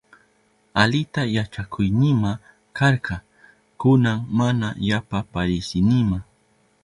Alita 0.73 1.25
yachakuynima 1.25 2.31
karka, 2.73 3.17
kunan 3.77 4.19
mana 4.37 4.67
yapa 4.87 5.19
parisinima. 5.31 6.19